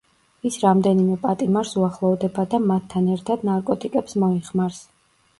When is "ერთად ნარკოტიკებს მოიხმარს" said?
3.17-4.81